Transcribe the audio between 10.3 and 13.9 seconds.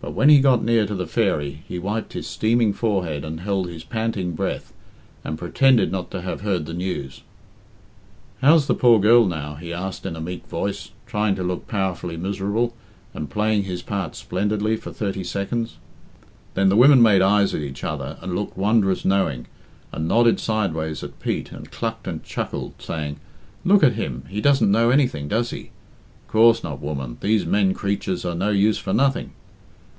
voice, trying to look powerfully miserable, and playing his